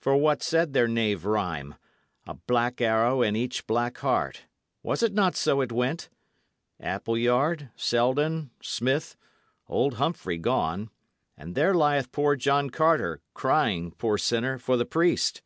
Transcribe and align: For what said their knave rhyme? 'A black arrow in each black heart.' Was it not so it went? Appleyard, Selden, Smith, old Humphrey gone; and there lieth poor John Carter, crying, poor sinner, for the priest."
For 0.00 0.16
what 0.16 0.42
said 0.42 0.72
their 0.72 0.88
knave 0.88 1.24
rhyme? 1.24 1.76
'A 2.26 2.34
black 2.48 2.80
arrow 2.80 3.22
in 3.22 3.36
each 3.36 3.64
black 3.68 3.98
heart.' 3.98 4.42
Was 4.82 5.04
it 5.04 5.14
not 5.14 5.36
so 5.36 5.60
it 5.60 5.70
went? 5.70 6.08
Appleyard, 6.80 7.70
Selden, 7.76 8.50
Smith, 8.60 9.14
old 9.68 9.98
Humphrey 10.02 10.38
gone; 10.38 10.90
and 11.36 11.54
there 11.54 11.74
lieth 11.76 12.10
poor 12.10 12.34
John 12.34 12.70
Carter, 12.70 13.20
crying, 13.34 13.92
poor 13.92 14.18
sinner, 14.18 14.58
for 14.58 14.76
the 14.76 14.84
priest." 14.84 15.42